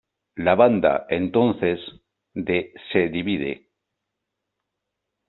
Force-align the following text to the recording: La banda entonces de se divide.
La 0.35 0.55
banda 0.55 1.05
entonces 1.09 1.79
de 2.33 2.73
se 2.91 3.07
divide. 3.09 3.67